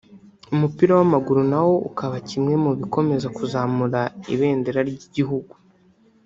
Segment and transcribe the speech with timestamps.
[0.53, 4.01] umupira w’amaguru nawo ukaba kimwe mu bikomeza kuzamura
[4.33, 5.53] ibendera ry’igihugu